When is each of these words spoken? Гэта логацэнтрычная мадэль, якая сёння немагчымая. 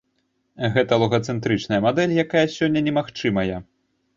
Гэта 0.77 0.97
логацэнтрычная 1.03 1.81
мадэль, 1.87 2.17
якая 2.25 2.45
сёння 2.57 2.85
немагчымая. 2.89 3.57